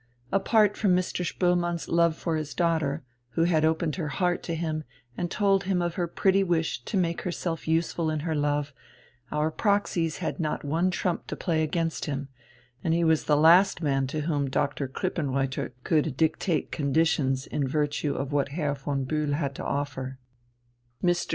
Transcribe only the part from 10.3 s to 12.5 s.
not one trump to play against him,